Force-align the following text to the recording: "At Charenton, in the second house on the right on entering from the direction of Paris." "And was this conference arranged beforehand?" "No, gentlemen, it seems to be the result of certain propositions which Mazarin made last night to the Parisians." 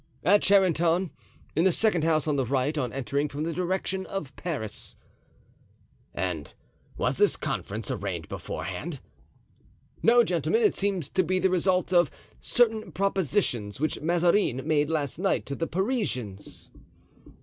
"At 0.23 0.41
Charenton, 0.41 1.11
in 1.55 1.63
the 1.63 1.71
second 1.71 2.03
house 2.03 2.27
on 2.27 2.35
the 2.35 2.43
right 2.47 2.75
on 2.75 2.91
entering 2.91 3.29
from 3.29 3.43
the 3.43 3.53
direction 3.53 4.07
of 4.07 4.35
Paris." 4.35 4.97
"And 6.11 6.51
was 6.97 7.17
this 7.17 7.35
conference 7.35 7.91
arranged 7.91 8.27
beforehand?" 8.27 8.99
"No, 10.01 10.23
gentlemen, 10.23 10.63
it 10.63 10.73
seems 10.73 11.07
to 11.09 11.21
be 11.21 11.37
the 11.37 11.51
result 11.51 11.93
of 11.93 12.09
certain 12.39 12.91
propositions 12.91 13.79
which 13.79 14.01
Mazarin 14.01 14.67
made 14.67 14.89
last 14.89 15.19
night 15.19 15.45
to 15.45 15.53
the 15.55 15.67
Parisians." 15.67 16.71